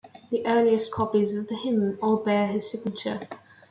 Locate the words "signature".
2.71-3.19